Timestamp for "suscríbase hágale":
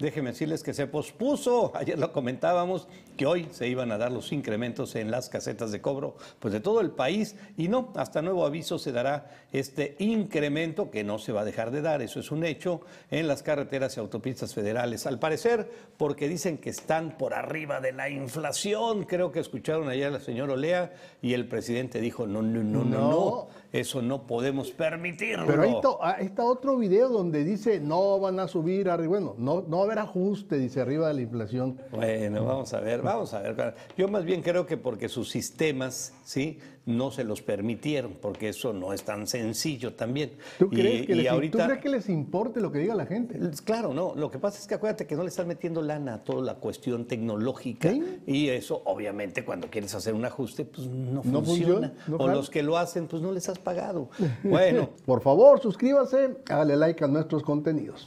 55.60-56.76